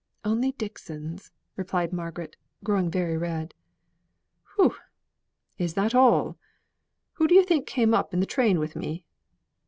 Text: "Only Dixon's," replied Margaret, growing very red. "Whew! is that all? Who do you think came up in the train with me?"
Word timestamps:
"Only 0.25 0.53
Dixon's," 0.53 1.29
replied 1.55 1.93
Margaret, 1.93 2.35
growing 2.63 2.89
very 2.89 3.17
red. 3.17 3.53
"Whew! 4.55 4.73
is 5.59 5.75
that 5.75 5.93
all? 5.93 6.37
Who 7.13 7.27
do 7.27 7.35
you 7.35 7.43
think 7.43 7.67
came 7.67 7.93
up 7.93 8.11
in 8.11 8.19
the 8.19 8.25
train 8.25 8.57
with 8.57 8.75
me?" 8.75 9.05